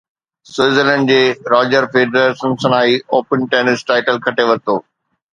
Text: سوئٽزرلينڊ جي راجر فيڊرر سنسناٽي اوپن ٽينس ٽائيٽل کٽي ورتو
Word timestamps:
سوئٽزرلينڊ 0.51 1.09
جي 1.09 1.17
راجر 1.53 1.85
فيڊرر 1.95 2.33
سنسناٽي 2.39 2.95
اوپن 3.17 3.43
ٽينس 3.51 3.85
ٽائيٽل 3.91 4.17
کٽي 4.25 4.47
ورتو 4.49 4.75